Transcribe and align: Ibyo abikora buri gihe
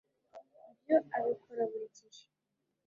Ibyo 0.71 0.97
abikora 1.17 1.61
buri 1.69 1.87
gihe 1.95 2.21